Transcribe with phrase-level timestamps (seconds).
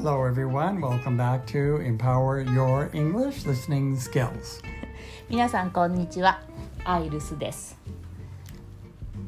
[0.00, 0.80] Hello, everyone.
[0.80, 4.62] Welcome back to Empower Your English Listening Skills.
[5.28, 6.40] 皆さんこんにちは
[6.84, 7.76] アイルスです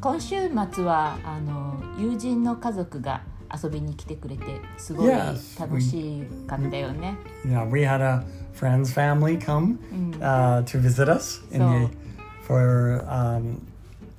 [0.01, 3.23] 今週末はあの友人の家族が
[3.63, 4.45] 遊びに来てくれて
[4.77, 8.23] すごい Yes, 楽しかったよね、 Yeah, we had a
[8.55, 9.79] friend's family come
[10.21, 11.89] uh, to visit us in So- the,
[12.47, 13.61] for um,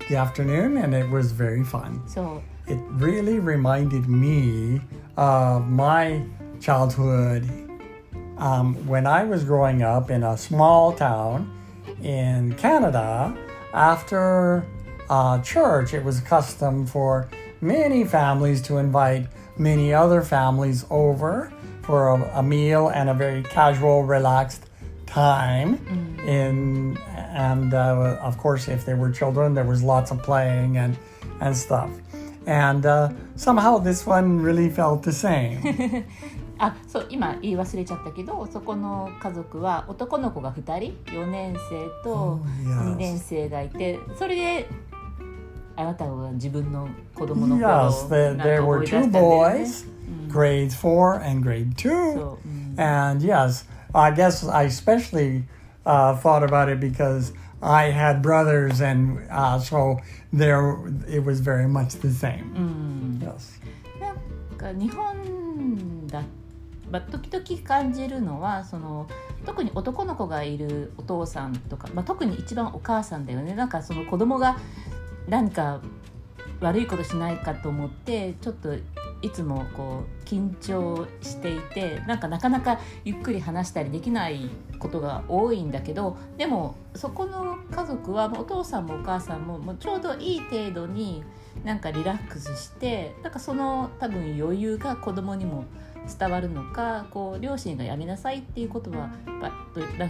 [0.10, 2.02] the afternoon, and it was very fun.
[2.08, 2.22] そ
[2.68, 4.80] う It really reminded me
[5.16, 6.22] of my
[6.65, 7.45] childhood
[8.39, 11.53] um, when I was growing up in a small town
[12.03, 13.37] in Canada.
[13.75, 14.65] After
[15.11, 17.29] uh, church, it was custom for
[17.61, 19.27] many families to invite
[19.59, 24.65] many other families over for a, a meal and a very casual, relaxed
[25.07, 25.75] time.
[26.27, 26.97] In
[27.35, 30.97] and uh, of course, if there were children, there was lots of playing and
[31.41, 31.91] and stuff.
[32.47, 36.07] And uh, somehow this one really felt the same.
[36.59, 42.93] あそう今言い忘れちゃったけどそこの家族は男の子が2人4年生と Oh, yes.
[42.93, 44.69] 2年生がいてそれで
[45.77, 49.87] あなたは自分の子供の頃 yes, をか there 思 were い出し two たん boys,
[50.29, 51.91] grade four and grade two.
[52.15, 55.45] そう、うん、And yes, I guess I especially
[55.85, 59.99] uh, thought about it because I had brothers, and uh, so
[60.33, 60.77] there
[61.09, 63.19] it was very much the same.
[63.21, 63.61] Yes.
[64.01, 66.23] なんか日本だ、
[66.91, 69.07] まあ、時々感じるのはその
[69.45, 73.55] 特に男の子がいるお父さんとか、まあ、特に一番お母さんだよね。
[73.55, 74.57] なんかその子供が
[75.29, 75.81] 何か
[76.61, 78.75] 悪いことしないかと思ってちょっと
[79.23, 91.25] いつもこう緊張していてなんかなかなかゆっくり話したりできないことが多いんだけどでもそこの家族はお父さんもお母さんももうちょうどいい程度に
[91.65, 95.65] なんかリラックスしてなんかその多分余裕が子供にも
[96.07, 100.05] 伝わるのかこう両親がやめなさいっていうことはやっぱなんていうか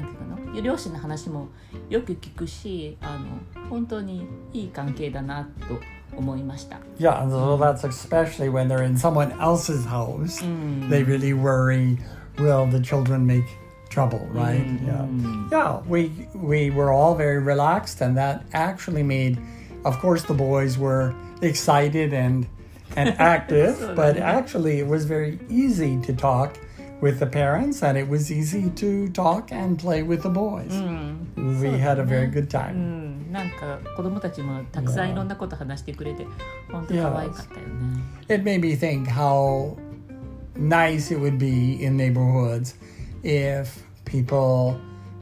[0.54, 1.48] な両親の話も
[1.88, 5.80] よく聞くしあの本当にいい関係だなと
[6.16, 6.78] 思いました。
[6.98, 10.40] Yeah, so that's especially when they're in someone else's house.
[10.88, 11.98] They really worry,
[12.38, 13.44] will the children make
[13.90, 14.64] trouble, right?
[14.84, 15.06] Yeah.
[15.50, 19.38] Yeah, we we were all very relaxed and that actually made
[19.84, 22.46] of course the boys were excited and
[22.95, 26.57] and active, but actually it was very easy to talk
[27.01, 30.73] with the parents and it was easy to talk and play with the boys.
[31.37, 32.73] We had a very good う time.
[32.75, 36.25] ん、なんか子供たちもたくさんいろんなこと話してくれて
[36.71, 38.03] 本当可愛かったよね。
[38.27, 39.77] it made me think how
[40.57, 42.75] nice it would be in neighborhoods
[43.23, 44.75] if people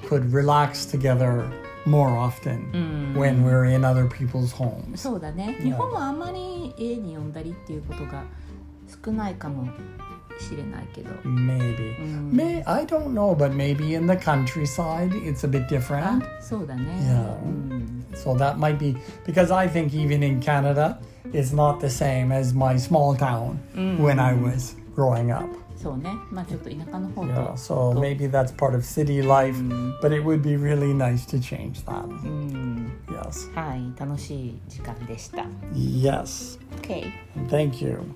[0.07, 1.45] could relax together
[1.85, 2.72] more often
[3.16, 4.97] when we're in other people's homes.
[4.97, 8.23] そうだね日本はあんまり家に呼んだりっていうことが
[9.06, 9.68] 少ないかも
[10.40, 11.95] しれないけど Maybe.
[12.31, 16.41] May I don't know, but maybe in the countryside it's a bit あ different.
[16.41, 17.44] そうだね、 Yeah.
[17.44, 18.95] うん、 So that might be
[19.25, 21.00] because I think even in Canada
[21.34, 23.57] it's not the same as my small town
[24.01, 25.45] when I was growing up.
[27.56, 29.94] so maybe that's part of city life, mm.
[30.00, 32.05] but it would be really nice to change that.
[32.05, 32.91] Mm.
[33.10, 33.49] Yes.
[35.72, 36.59] Yes.
[36.78, 37.12] Okay.
[37.49, 38.15] Thank you.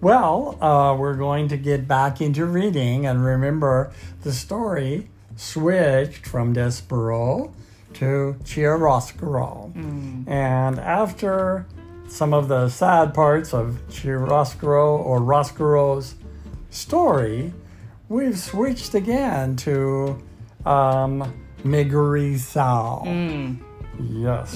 [0.00, 6.54] Well, uh, we're going to get back into reading, and remember the story switched from
[6.54, 7.52] Despereaux
[7.94, 9.72] to Chiaroscuro.
[9.72, 10.28] Mm.
[10.28, 11.66] And after
[12.08, 16.14] some of the sad parts of Chiaroscuro or Roscuro's
[16.74, 17.52] story,
[18.08, 20.20] we've switched again to
[20.66, 23.02] um, Miggery Sow.
[23.06, 23.60] Mm.
[24.00, 24.54] Yes.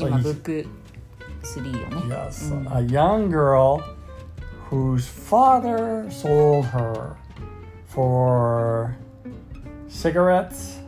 [2.08, 2.50] Yes.
[2.50, 2.76] Mm.
[2.76, 3.78] A young girl
[4.64, 7.16] whose father sold her
[7.86, 8.96] for
[9.86, 10.78] cigarettes,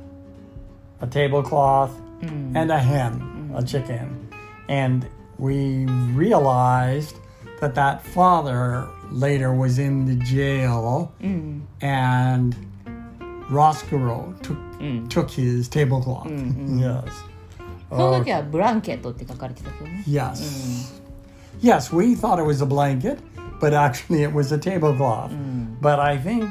[1.00, 2.56] a tablecloth, mm.
[2.56, 4.28] and a hen, a chicken.
[4.68, 5.06] And
[5.38, 7.16] we realized
[7.60, 11.60] that that father later was in the jail, mm.
[11.80, 12.54] and
[13.50, 15.08] Roscuro took mm.
[15.08, 16.28] took his tablecloth.
[16.28, 16.78] Mm-hmm.
[16.80, 17.12] yes.
[17.90, 20.04] その時はブランケットって書かれてたけどね。
[20.06, 21.00] Yes.、Mm.
[21.60, 23.18] Yes, we thought it was a blanket,
[23.60, 25.30] but actually it was a tablecloth.
[25.30, 25.80] Mm.
[25.80, 26.50] But I think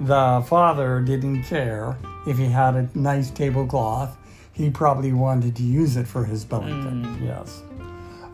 [0.00, 1.96] the father didn't care
[2.26, 4.16] if he had a nice tablecloth.
[4.52, 6.92] He probably wanted to use it for his blanket.
[6.92, 7.24] Mm.
[7.24, 7.62] Yes.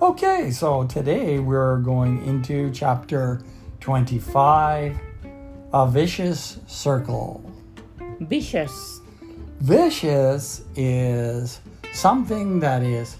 [0.03, 3.41] Okay, so today we're going into chapter
[3.79, 4.99] 25
[5.73, 7.49] A Vicious Circle.
[8.19, 9.01] Vicious
[9.61, 11.61] Vicious is
[11.93, 13.17] something that is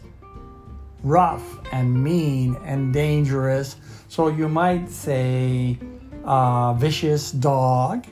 [1.05, 3.77] rough and mean and dangerous.
[4.09, 5.79] So you might say
[6.25, 8.07] uh, vicious dog,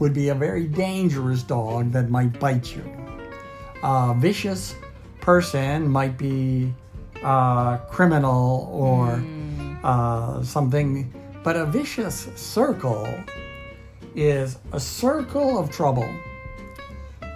[0.00, 2.82] would be a very dangerous dog that might bite you.
[3.84, 4.74] A vicious
[5.20, 6.74] person might be
[7.24, 9.76] a criminal or hmm.
[9.84, 13.08] uh, something, but a vicious circle
[14.14, 16.08] is a circle of trouble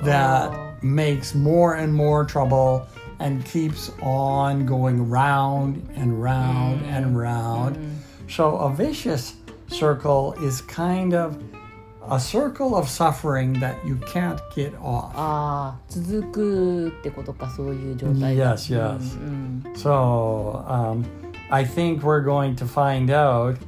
[0.02, 0.74] that Oh.
[0.82, 2.86] makes more and more trouble
[3.18, 7.16] and keeps on going round and round and hmm.
[7.16, 7.76] round.
[7.76, 7.90] Hmm.
[8.28, 9.34] So a vicious
[9.68, 11.42] circle is kind of
[12.08, 15.12] a circle of suffering that you can't get off.
[15.14, 18.36] Ah, ああ、続くってことか、そういう状態。
[18.36, 19.18] Yes, yes.
[19.18, 21.04] うん、うん、so, um,
[21.50, 23.58] I think we're going to find out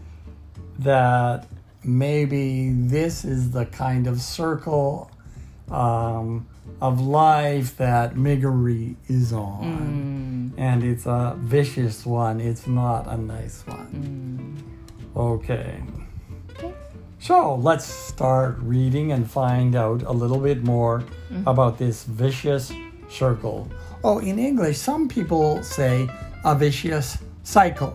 [0.79, 1.47] that
[1.85, 5.11] maybe this is the kind of circle
[5.71, 6.47] um,
[6.81, 10.53] of life that Miggery is on.
[10.57, 10.61] Mm.
[10.61, 14.63] And it's a vicious one, it's not a nice one.
[15.17, 15.21] Mm.
[15.21, 15.83] Okay.
[17.18, 17.26] Okay.
[17.26, 21.04] So let's start reading and find out a little bit more
[21.46, 22.72] about this vicious
[23.10, 23.68] circle.
[24.04, 26.08] Oh, in English, some people say
[26.44, 27.94] a vicious cycle.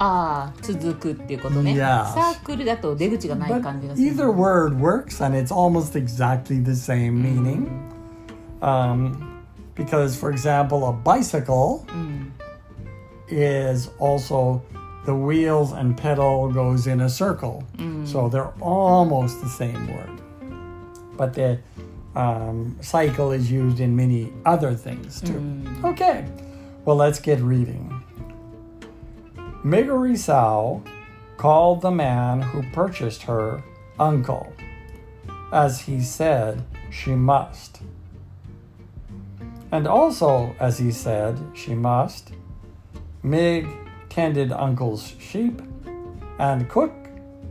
[0.00, 2.14] ああ続くっていうことね、 Yes.
[2.14, 7.68] サークルだと出口がない But 感じがする either word works and it's almost exactly the same meaning.
[8.60, 9.42] Um,
[9.74, 12.32] because, for example, a bicycle うん
[13.28, 14.62] is also
[15.05, 17.63] the wheels and pedal goes in a circle.
[18.05, 20.21] So they're almost the same word.
[21.17, 21.59] But the
[22.15, 25.63] um, cycle is used in many other things too.
[25.83, 26.25] Okay,
[26.85, 28.01] well, let's get reading.
[29.63, 30.83] Miggery Sow
[31.37, 33.63] called the man who purchased her
[33.99, 34.53] uncle,
[35.51, 37.81] as he said she must.
[39.71, 42.31] And also, as he said she must,
[43.23, 43.67] Mig
[44.12, 45.60] tended Uncle's sheep,
[46.38, 46.92] and cook,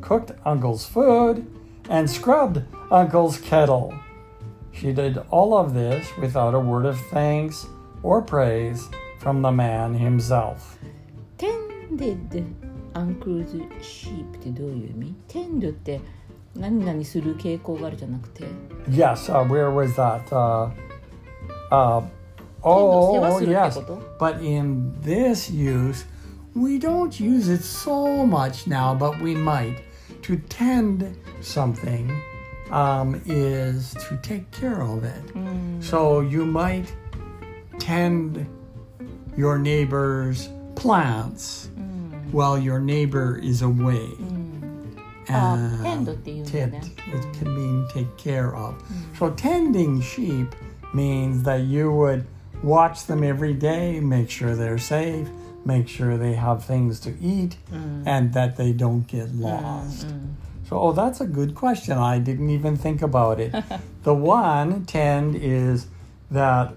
[0.01, 1.45] cooked Uncle's food,
[1.89, 3.94] and scrubbed Uncle's kettle.
[4.72, 7.66] She did all of this without a word of thanks
[8.04, 8.88] or praise
[9.19, 10.78] from the man himself.
[11.38, 11.48] テ
[11.92, 12.44] ンデッ
[12.94, 16.01] ドアンクルズシープってどういう意味テンドって
[16.56, 18.45] 何々する傾向があるじゃなくて
[18.89, 20.24] Yes, uh, where was that?
[20.30, 20.72] Uh,
[21.72, 22.04] uh,
[22.63, 23.74] oh, 世話するって yes.
[23.75, 26.06] こと But in this use,
[26.54, 29.82] we don't use it so much now, but we might.
[30.22, 32.22] To tend something
[32.70, 35.26] um, is to take care of it.
[35.28, 35.82] Mm.
[35.82, 36.94] So you might
[37.78, 38.46] tend
[39.37, 42.31] your neighbor's plants mm.
[42.31, 44.06] while your neighbor is away.
[44.06, 44.99] Mm.
[45.28, 48.75] Uh, uh, tend, it can mean take care of.
[48.75, 49.19] Mm.
[49.19, 50.54] So tending sheep
[50.94, 52.26] means that you would
[52.62, 55.28] watch them every day, make sure they're safe
[55.64, 58.03] make sure they have things to eat, mm.
[58.06, 60.09] and that they don't get mm, lost.
[60.09, 60.35] Mm.
[60.69, 61.99] So, oh, that's a good question.
[61.99, 63.55] I didn't even think about it.
[64.03, 65.87] the one tend is
[66.31, 66.73] that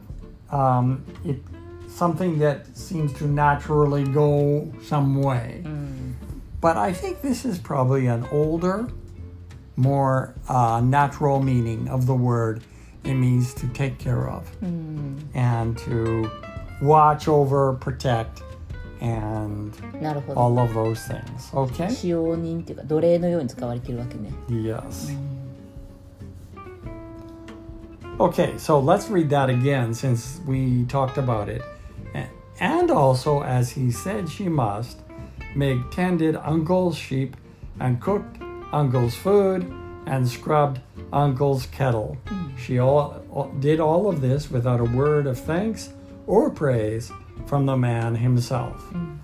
[0.52, 1.40] um, it
[1.88, 5.64] something that seems to naturally go some way.
[6.60, 8.90] But I think this is probably an older,
[9.76, 12.64] more uh, natural meaning of the word.
[13.04, 14.52] It means to take care of
[15.34, 16.30] and to
[16.82, 18.42] watch over, protect,
[19.05, 19.73] and
[20.03, 21.51] なるほど all of those things.
[21.55, 21.91] Okay?
[21.91, 25.17] 使用人っていうか奴隷のように使われてるわけね Yes.
[28.19, 31.63] Okay, so let's read that again since we talked about it.
[32.15, 32.29] A-
[32.63, 34.99] And also, as he said she must,
[35.57, 37.35] Meg tended Uncle's sheep
[37.81, 38.37] and cooked
[38.73, 39.65] Uncle's food
[40.07, 40.81] and scrubbed
[41.13, 42.19] Uncle's kettle.
[42.59, 45.89] She all, all- did all of this without a word of thanks
[46.28, 47.12] or praise
[47.46, 48.82] from the man himself.
[48.92, 49.20] Mm.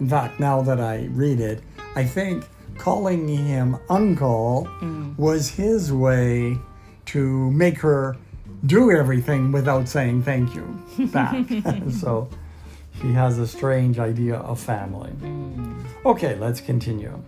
[0.00, 1.62] In fact, now that I read it,
[1.94, 2.44] I think
[2.78, 5.16] calling him uncle mm.
[5.18, 6.58] was his way
[7.06, 8.16] to make her
[8.66, 10.82] do everything without saying thank you
[11.12, 11.46] back.
[11.90, 12.28] so
[13.00, 15.10] she has a strange idea of family.
[15.20, 15.84] Mm.
[16.04, 17.22] Okay, let's continue.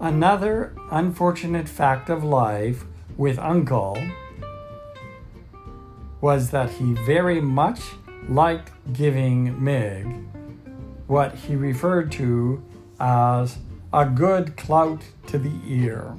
[0.00, 2.84] Another unfortunate fact of life
[3.16, 3.98] with Uncle
[6.20, 7.80] was that he very much
[8.28, 10.06] liked giving Mig
[11.06, 12.62] what he referred to
[13.00, 13.58] as
[13.92, 16.14] a good clout to the ear.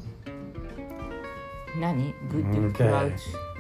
[2.32, 2.74] Good okay.
[2.74, 3.12] clout.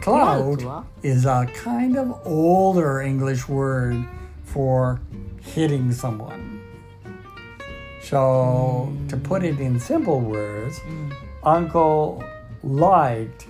[0.02, 4.04] Clout is a kind of older English word
[4.44, 5.00] for
[5.42, 6.62] hitting someone.
[8.02, 9.10] So, mm.
[9.10, 11.14] to put it in simple words, mm.
[11.44, 12.24] Uncle
[12.64, 13.46] liked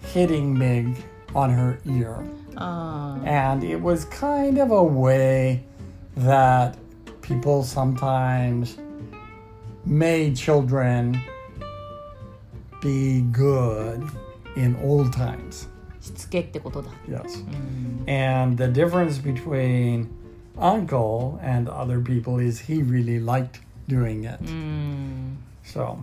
[0.00, 0.96] hitting Mig
[1.33, 2.17] on her ear.
[2.55, 5.63] あ And it was kind of a way
[6.17, 6.75] that
[7.21, 8.77] people sometimes
[9.85, 11.19] made children
[12.81, 14.01] be good
[14.55, 15.67] in old times.
[16.01, 17.43] しつけってことだ Yes.
[18.05, 20.07] うん And the difference between
[20.57, 24.37] uncle and other people is he really liked doing it.
[24.41, 25.97] うん So,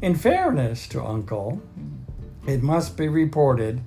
[0.00, 1.58] in fairness to Uncle,
[2.46, 3.80] it must be reported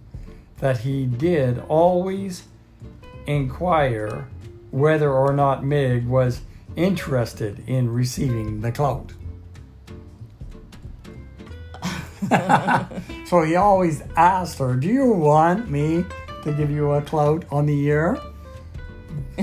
[0.63, 2.45] that he did always
[3.27, 4.29] inquire
[4.71, 6.43] whether or not Meg was
[6.77, 9.13] interested in receiving the clout.
[13.27, 16.05] so he always asked her, Do you want me
[16.45, 18.21] to give you a clout on the ear?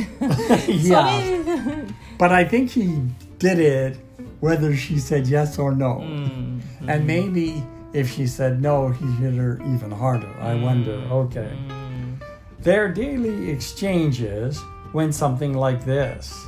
[0.70, 1.84] yeah.
[2.18, 3.04] but I think he
[3.40, 3.98] did it
[4.40, 5.96] whether she said yes or no.
[5.96, 6.62] Mm.
[6.62, 6.90] Mm-hmm.
[6.90, 7.62] And maybe
[7.94, 10.32] if she said no, he hit her even harder.
[10.40, 10.64] I mm.
[10.64, 11.52] wonder, okay.
[11.68, 12.24] Mm.
[12.60, 14.62] Their daily exchanges
[14.94, 16.48] went something like this.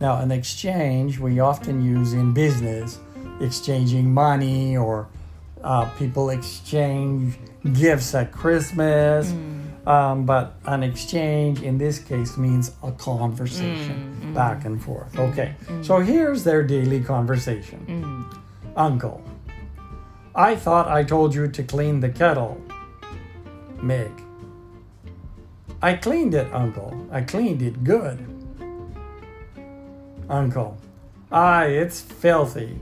[0.00, 2.98] Now, an exchange we often use in business,
[3.40, 5.08] exchanging money or
[5.62, 7.38] uh, people exchange
[7.72, 9.30] gifts at Christmas.
[9.30, 9.86] Mm.
[9.86, 14.30] Um, but an exchange in this case means a conversation mm.
[14.30, 14.34] mm.
[14.34, 15.18] back and forth.
[15.18, 15.84] Okay, mm.
[15.84, 18.24] so here's their daily conversation
[18.76, 19.22] Uncle,
[20.34, 22.58] I thought I told you to clean the kettle.
[23.82, 24.10] Meg,
[25.82, 27.06] I cleaned it, Uncle.
[27.10, 28.24] I cleaned it good.
[30.30, 30.78] Uncle,
[31.30, 32.78] aye, it's filthy.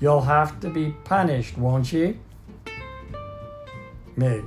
[0.00, 2.18] You'll have to be punished, won't ye?
[4.16, 4.42] Meg,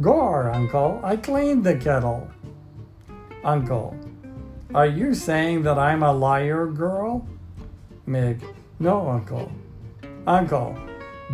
[0.00, 2.30] Gore, Uncle, I cleaned the kettle.
[3.44, 3.94] Uncle,
[4.74, 7.26] are you saying that I'm a liar, girl?
[8.06, 8.42] Meg,
[8.78, 9.50] no, Uncle.
[10.26, 10.78] Uncle,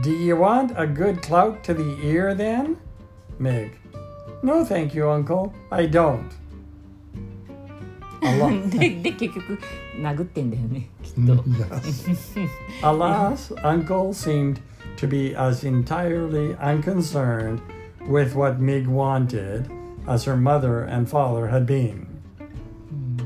[0.01, 2.77] do you want a good clout to the ear then?
[3.37, 3.71] Meg,
[4.43, 5.53] no, thank you, Uncle.
[5.71, 6.29] I don't.
[8.21, 9.59] Allah- でで結局
[10.01, 12.49] 殴ってんだよねきっと yes.
[12.83, 14.59] Alas, Uncle seemed
[14.97, 17.61] to be as entirely unconcerned
[18.09, 19.69] with what Mig wanted
[20.05, 22.07] as her mother and father had been.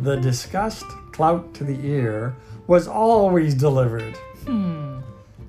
[0.04, 2.36] The discussed clout to the ear
[2.68, 4.16] was always delivered.
[4.46, 4.87] うん、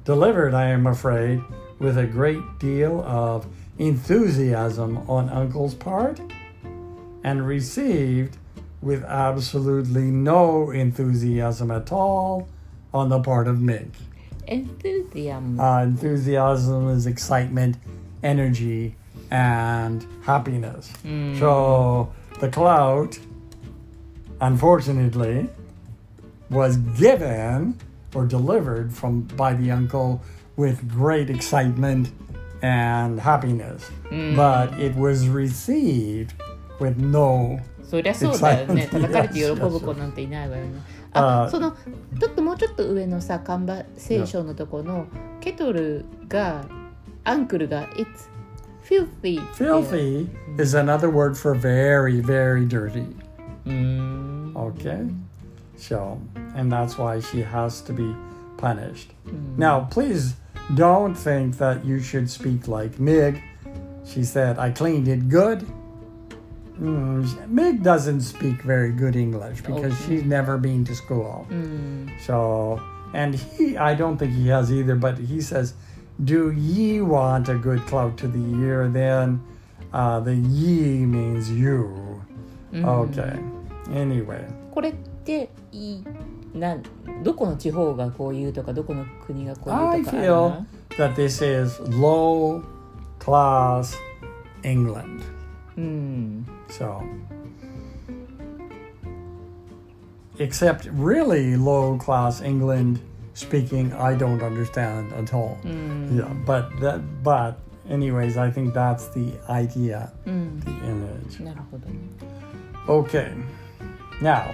[0.10, 1.40] delivered, I am afraid,
[1.78, 3.46] with a great deal of
[3.78, 6.20] enthusiasm on Uncle's part,
[7.24, 8.36] and received
[8.82, 12.50] with absolutely no enthusiasm at all
[12.92, 13.92] on the part of Mick.
[14.48, 15.60] Enthusiasm.
[15.60, 17.78] Uh, enthusiasm is excitement,
[18.24, 18.96] energy,
[19.30, 20.92] and happiness.
[21.06, 21.38] Mm.
[21.38, 23.20] So the clout,
[24.42, 25.50] unfortunately,
[26.50, 27.78] was given
[28.15, 30.21] or delivered from by the uncle
[30.57, 32.11] with great excitement
[32.63, 33.91] and happiness,
[34.37, 36.33] but it was received
[36.81, 37.59] with no.
[37.83, 38.91] そりゃそうだよね Excitement.
[38.91, 40.81] 叩かれて喜ぶ子なんていないわよね
[41.13, 41.73] あ その
[42.19, 45.07] ちょっともうちょっと上のさ看板聖書のとこの
[45.41, 46.65] ケトルが
[47.25, 48.29] アンクルが It's
[48.83, 53.05] filthy Filthy is another word for very, very dirty.
[53.67, 55.11] うーん Okay.
[55.80, 56.22] So,
[56.56, 58.16] And that's why she has to be
[58.58, 59.12] punished.
[59.26, 59.58] Mm.
[59.58, 60.36] Now, please
[60.76, 63.42] don't think that you should speak like Mig.
[64.06, 65.66] She said, I cleaned it good.
[66.80, 70.06] Mm, Mig doesn't speak very good English because okay.
[70.06, 71.46] she's never been to school.
[71.50, 72.10] Mm.
[72.22, 72.82] So,
[73.14, 75.74] and he, I don't think he has either, but he says,
[76.24, 78.88] Do ye want a good clout to the year?
[78.88, 79.42] Then
[79.92, 82.22] uh, the ye means you.
[82.74, 82.86] Mm.
[82.86, 83.40] Okay.
[83.94, 84.46] Anyway.
[84.72, 84.94] これ
[85.29, 86.05] ていい
[86.55, 86.83] なん
[87.23, 92.63] どこの地方がこういうとかどこの国がこう I いうとかある feel の that this is low
[93.19, 93.97] class
[94.63, 95.23] England.
[95.77, 97.03] うん、 So,
[100.39, 103.01] except really low class England
[103.35, 105.57] speaking, I don't understand at all.
[105.65, 107.57] うん、 Yeah, but that, but
[107.91, 111.45] anyways, I think that's the idea, うん、 the image.
[111.45, 111.95] なるほどね
[112.87, 113.33] Okay,
[114.21, 114.51] now,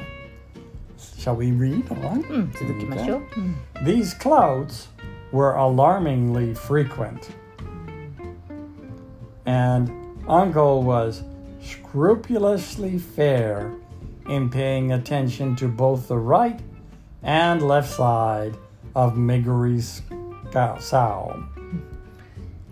[1.17, 2.23] Shall we read on?
[2.23, 2.41] Hmm.
[2.51, 3.33] Mm.
[3.33, 3.53] Hmm.
[3.83, 4.87] These clouds
[5.31, 7.29] were alarmingly frequent,
[9.45, 9.91] and
[10.27, 11.23] Uncle was
[11.61, 13.73] scrupulously fair
[14.29, 16.59] in paying attention to both the right
[17.23, 18.55] and left side
[18.95, 20.01] of Miggery's
[20.79, 21.43] sow.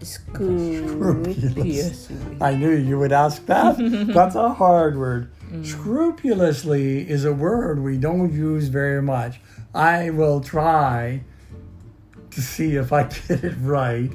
[0.01, 1.81] Scrupulously.
[2.41, 3.77] I knew you would ask that.
[4.13, 5.32] That's a hard word.
[5.62, 9.39] Scrupulously is a word we don't use very much.
[9.75, 11.22] I will try
[12.31, 14.12] to see if I get it right.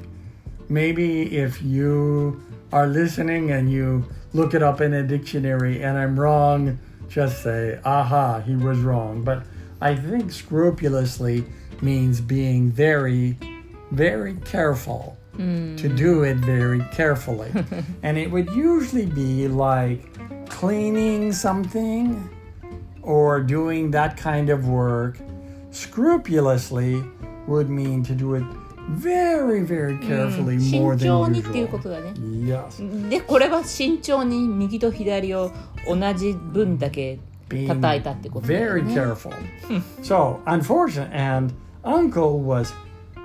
[0.67, 2.41] Maybe if you
[2.73, 7.79] are listening and you look it up in a dictionary and I'm wrong, just say,
[7.83, 9.23] aha, he was wrong.
[9.23, 9.43] But
[9.81, 11.45] I think scrupulously
[11.81, 13.37] means being very,
[13.91, 15.95] very careful to hmm.
[15.95, 17.51] do it very carefully.
[18.03, 20.03] and it would usually be like
[20.48, 22.16] cleaning something
[23.02, 25.18] or doing that kind of work
[25.70, 27.02] scrupulously
[27.46, 28.44] would mean to do it
[28.90, 31.82] very, very carefully 慎 more 重 than にっていうこ usual.
[31.82, 33.08] とだね Yes.
[33.08, 35.50] でこれは慎重に右と左を
[35.88, 37.18] 同じ分だけ
[37.48, 39.32] Being 叩いたってことだよ very ね careful.
[40.02, 41.52] so, unfortunate, and
[41.84, 42.72] Uncle was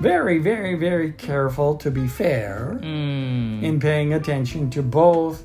[0.01, 5.43] very, very, very careful to be fair うん in paying attention to both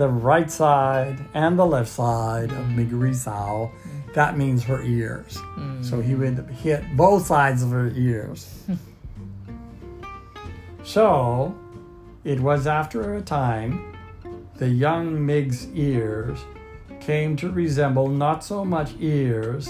[0.00, 3.70] the right side and the left side of Miggery Sow.
[3.70, 4.12] Mm-hmm.
[4.14, 5.36] That means her ears.
[5.58, 5.84] Mm.
[5.84, 8.64] So he would hit both sides of her ears.
[10.84, 11.54] so
[12.24, 13.94] it was after a time
[14.56, 16.38] the young Mig's ears
[17.00, 19.68] came to resemble not so much ears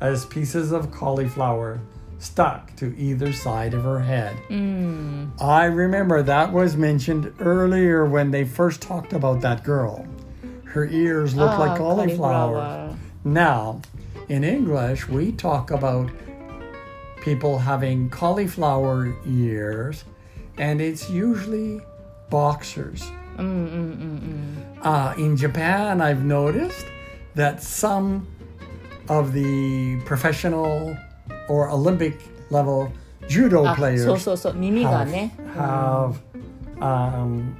[0.00, 1.82] as pieces of cauliflower
[2.18, 4.36] stuck to either side of her head.
[4.48, 5.30] Mm.
[5.40, 10.06] I remember that was mentioned earlier when they first talked about that girl.
[10.64, 12.96] Her ears look oh, like cauliflowers.
[13.24, 13.80] Now,
[14.28, 16.10] in English, we talk about
[17.20, 20.04] people having cauliflower ears,
[20.58, 21.80] and it's usually
[22.30, 23.02] boxers.
[23.36, 24.78] Mm, mm, mm, mm.
[24.82, 26.86] uh, in Japan, I've noticed
[27.34, 28.26] that some
[29.08, 30.96] of the professional
[31.47, 32.17] or Olympic
[32.49, 32.89] level
[33.27, 36.15] judo うんあ players そうそうそう耳が have, ね have
[36.79, 37.53] um,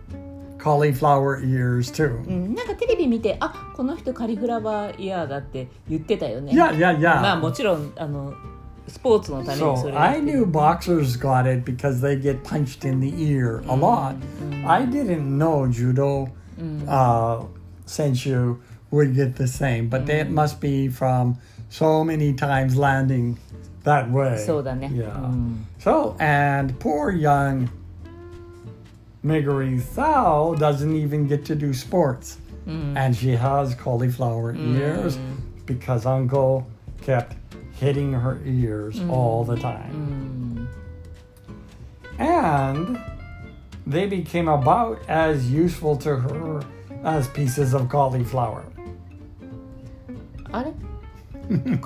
[0.58, 2.24] cauliflower ears too.
[2.28, 7.22] うん、なんかテレビ見てあこの人カリフラワーイヤーだって言ってたよね Yeah, yeah, yeah.
[7.22, 8.34] まあもちろんあの
[8.88, 13.76] スポーツのためにそ So れ I knew boxers got it because they get punched in the ear a
[13.76, 14.16] lot.
[14.68, 16.30] I didn't know judo
[16.88, 17.46] uh,
[17.88, 18.58] senshu
[18.92, 21.38] would get the same, but that must be from
[21.70, 23.38] so many times landing
[23.87, 24.37] that way.
[24.93, 25.33] Yeah.
[25.79, 27.71] So, and poor young
[29.25, 32.39] Miggery Sow doesn't even get to do sports.
[32.67, 35.17] And she has cauliflower ears
[35.67, 36.67] because Uncle
[37.01, 37.37] kept
[37.79, 40.69] hitting her ears all the time.
[42.19, 42.99] And
[43.87, 46.65] they became about as useful to her
[47.05, 48.65] as pieces of cauliflower.
[50.53, 50.73] あれ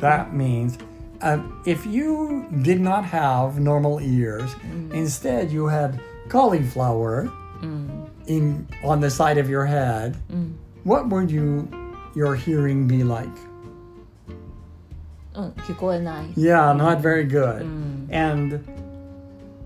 [0.00, 0.78] That means
[1.22, 4.92] uh, if you did not have normal ears, mm.
[4.92, 8.08] instead you had cauliflower mm.
[8.26, 10.54] in on the side of your head, mm.
[10.84, 11.68] what would you
[12.14, 13.28] your hearing be like?
[16.34, 17.62] Yeah, not very good.
[18.10, 18.66] And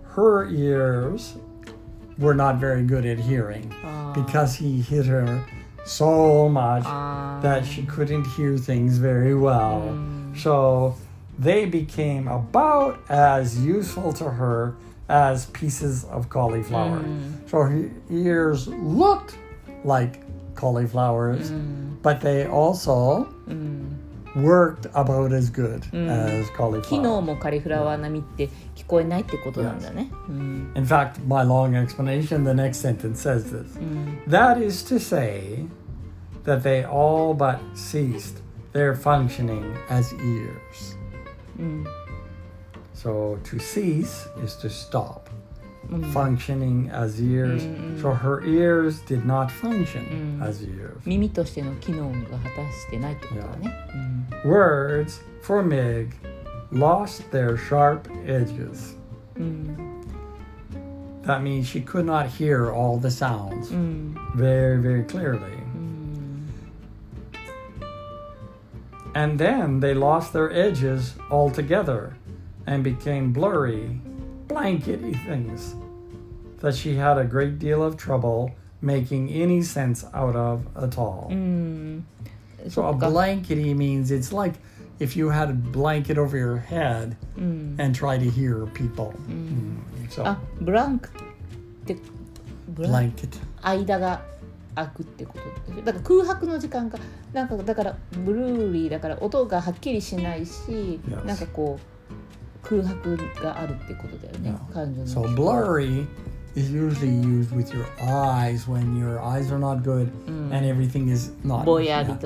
[0.02, 1.36] her ears
[2.18, 3.72] were not very good at hearing
[4.14, 5.44] because he hit her
[5.84, 7.92] so much um, that she ah.
[7.92, 9.82] couldn't hear things very well.
[9.82, 10.38] Mm.
[10.38, 10.96] So
[11.38, 14.76] they became about as useful to her
[15.08, 17.00] as pieces of cauliflower.
[17.00, 17.48] Mm.
[17.48, 19.36] So her ears looked
[19.84, 20.22] like
[20.54, 21.96] cauliflowers, mm.
[22.02, 23.96] but they also mm
[24.35, 27.21] worked about as good as 昨日 cauliflower.
[27.21, 33.79] もカリフラワー並みって聞こえないってことなんだね、うん In fact, my long explanation, the next sentence says this.
[33.79, 35.65] うん That is to say,
[36.43, 38.41] that they all but ceased
[38.73, 40.97] their functioning as ears.
[41.57, 41.85] うん
[42.93, 45.28] So to cease is to stop.
[45.91, 47.61] うん Functioning as ears.
[48.01, 50.43] So her ears did not function Mm.
[50.43, 50.97] as ears.
[51.05, 53.71] 耳としての機能が果たしてないってことだね、
[54.43, 56.09] Words for Mig
[56.71, 58.97] lost their sharp edges.
[59.37, 59.77] うん
[61.25, 65.37] That means she could not hear all the sounds うん very, very clearly.
[65.75, 66.49] うん、
[69.13, 72.13] And then they lost their edges altogether
[72.67, 73.99] and became blurry,
[74.47, 75.75] blankety things
[76.61, 81.27] that she had a great deal of trouble making any sense out of at all.
[81.29, 82.05] うん、
[82.67, 84.59] So そ a っか、 blankety means it's like
[84.99, 89.13] if you had a blanket over your head うん、 and try to hear people.
[89.27, 90.09] Mm.
[90.09, 91.11] So あブランクっ
[91.85, 91.97] て
[92.69, 93.39] ブラン blanket.
[93.61, 94.21] 間が
[94.75, 96.99] 空くってことだから空白の時間が
[97.33, 97.95] なんかだから
[98.25, 101.25] ブルーリーだから音がはっきりしないし、 Yes.
[101.25, 104.73] なんかこう空白があるってことだよね、 Yeah.
[104.73, 106.05] 感情の So blurry
[106.54, 110.52] is usually used with your eyes when your eyes are not good mm.
[110.52, 111.66] and everything is not.
[111.82, 112.16] Yeah.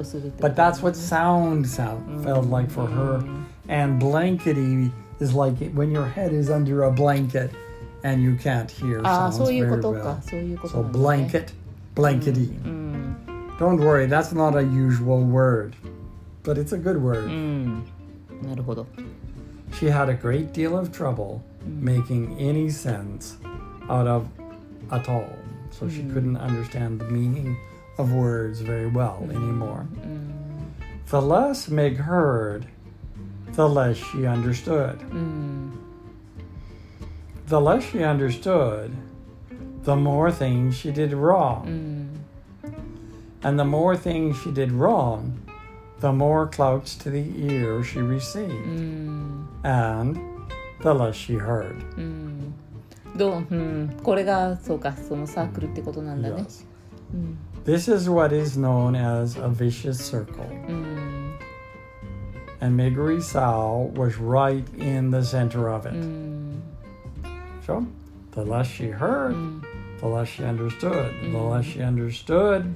[0.41, 2.25] But that's what sound sound mm.
[2.25, 3.23] felt like for her.
[3.69, 7.51] And blankety is like when your head is under a blanket
[8.03, 10.23] and you can't hear ah, sounds very well.
[10.69, 11.53] So blanket,
[11.95, 12.47] blankety.
[13.59, 15.77] Don't worry, that's not a usual word,
[16.43, 17.31] but it's a good word.
[19.79, 23.39] She had a great deal of trouble making any sense
[23.89, 24.29] out of
[24.91, 25.39] at all.
[25.71, 26.13] So she mm.
[26.13, 27.57] couldn't understand the meaning
[27.99, 29.31] of words very well mm.
[29.31, 29.87] anymore.
[29.95, 30.33] Mm.
[31.07, 32.67] The less Meg heard,
[33.53, 34.99] the less she understood.
[35.01, 35.73] Mm.
[37.47, 38.95] The less she understood,
[39.83, 41.67] the more things she did wrong.
[42.65, 42.73] Mm.
[43.43, 45.39] And the more things she did wrong,
[46.01, 48.53] the more clouts to the ear she received,
[49.65, 50.19] and
[50.81, 51.85] the less she heard.
[53.17, 56.43] どう、うん、これがそうかそのサークルってことなんだね。
[56.43, 56.67] Yes.
[57.13, 61.35] うん、This is what is known as a vicious circle.、うん、
[62.61, 66.63] And Miggery Sow was right in the center of it.、うん、
[67.65, 67.85] so
[68.33, 69.63] the less she heard, mm.
[70.01, 71.13] the less she understood.
[71.23, 71.51] The mm.
[71.51, 72.75] less she understood,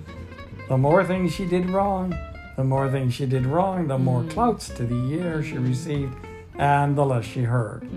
[0.68, 2.14] the more things she did wrong.
[2.56, 4.30] The more things she did wrong, the more mm.
[4.32, 6.12] clouts to the ear she received,
[6.58, 7.88] and the less she heard.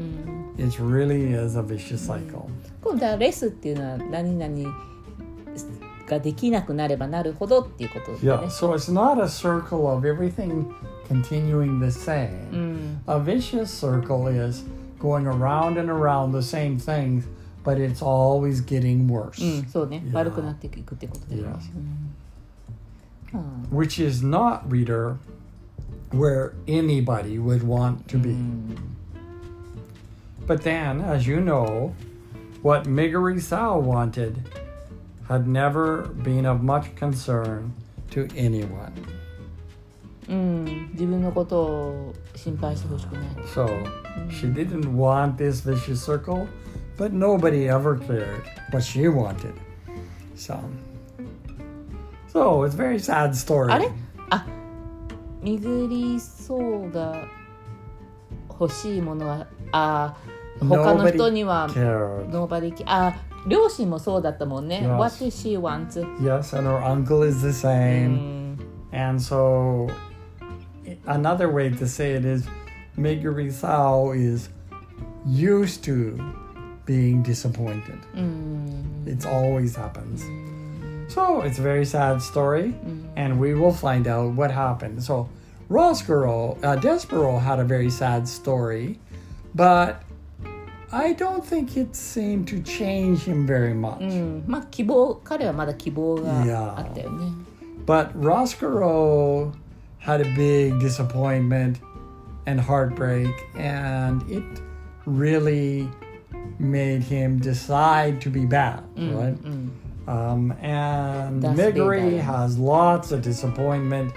[0.50, 0.64] うん。
[0.66, 2.46] It really is a vicious cycle.
[2.82, 4.76] 今度はレスっていうのは何々
[6.08, 8.32] ができなくなればなるほどっていうことですね。
[8.32, 10.66] Yeah, so it's not a circle of everything
[11.08, 12.30] continuing the う same.
[12.56, 14.64] ん、 A vicious circle is
[15.00, 17.24] going around and around the same things,
[17.64, 19.42] but it's always getting worse.
[19.42, 20.12] うん、そうね、 Yeah.
[20.14, 21.48] 悪くなっていくってことだよね。
[21.48, 21.70] Yes.
[23.34, 25.16] うん Which is not, reader,
[26.12, 28.30] where anybody would want to う be.
[28.30, 28.76] ん
[30.50, 31.94] But then, as you know,
[32.62, 34.42] what Miguri Sao wanted
[35.28, 37.74] had never been of much concern
[38.10, 38.92] to anyone.
[40.28, 43.26] うん、自分のことを心配してほしくない。
[43.54, 43.66] So
[44.28, 46.48] she didn't want this vicious circle,
[46.96, 49.54] but nobody ever cared what she wanted.
[50.34, 50.58] So,
[52.32, 53.72] so it's a very sad story.
[53.72, 53.88] あれ
[54.30, 54.46] あ
[55.40, 57.24] ミグリソウが
[58.48, 60.16] 欲しいものはあ
[60.61, 63.15] 他の人には nobody, nobody あ
[63.47, 64.81] 両親もそうだったもんね。
[64.83, 64.97] Yes.
[64.97, 65.87] does she want?
[66.21, 68.41] Yes, and her uncle is the same.、Mm.
[68.93, 69.89] And so
[71.07, 72.45] another way to say it is
[72.97, 74.49] Miggery Sow is
[75.25, 76.17] used to
[76.85, 77.99] being disappointed.
[78.13, 79.07] Mm.
[79.07, 80.23] It always happens.
[80.23, 81.09] Mm.
[81.09, 83.07] So it's a very sad story, mm.
[83.15, 85.03] and we will find out what happened.
[85.03, 85.29] So
[85.69, 88.99] Ross Girl, uh, Despereaux had a very sad story,
[89.55, 90.03] but
[90.93, 94.01] I don't think it seemed to change him very much.
[94.01, 94.45] Mm,
[96.45, 96.75] yeah.
[97.85, 99.55] But Roscuro
[99.99, 101.79] had a big disappointment
[102.45, 104.43] and heartbreak, and it
[105.05, 105.89] really
[106.59, 109.35] made him decide to be bad, mm, right?
[109.43, 109.69] Mm.
[110.07, 114.13] Um, and Miggery has lots of disappointment.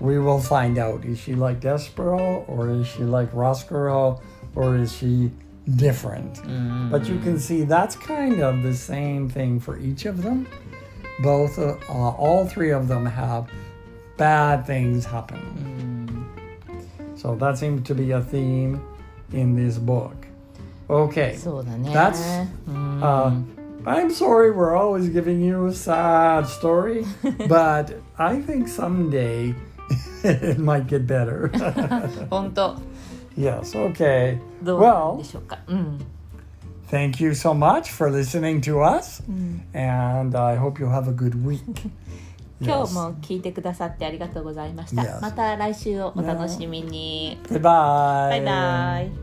[0.00, 1.04] We will find out.
[1.04, 4.20] Is she like Despereaux, or is she like Roscuro,
[4.56, 5.30] or is she
[5.76, 6.34] different.
[6.36, 6.90] Mm.
[6.90, 10.46] But you can see that's kind of the same thing for each of them.
[11.22, 13.48] Both, uh, uh all three of them have
[14.16, 16.26] bad things happening.
[16.68, 17.18] Mm.
[17.18, 18.82] So that seems to be a theme
[19.32, 20.26] in this book.
[20.90, 21.38] Okay.
[21.92, 22.20] That's.
[22.20, 23.54] Uh, mm.
[23.86, 27.04] I'm sorry we're always giving you a sad story,
[27.48, 29.54] but I think someday
[30.24, 31.50] it might get better.
[33.35, 34.39] 本当 yes, okay.
[34.63, 35.59] どうなん Well, でしょうか。
[35.67, 35.99] うん、
[36.89, 41.13] thank you so much for listening to us, うん、 and I hope you have a
[41.15, 41.61] good week.
[42.61, 45.01] 今日も聞いてくださってありがとうございました。
[45.01, 45.21] Yes.
[45.21, 47.39] また来週をお楽しみに。
[47.43, 47.61] Goodbye.
[47.61, 49.22] バイバイ。